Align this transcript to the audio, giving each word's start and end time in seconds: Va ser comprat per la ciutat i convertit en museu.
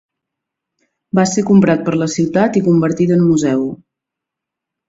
Va 1.19 1.25
ser 1.33 1.43
comprat 1.51 1.85
per 1.89 1.95
la 2.03 2.09
ciutat 2.15 2.59
i 2.63 2.67
convertit 2.71 3.17
en 3.19 3.25
museu. 3.29 3.65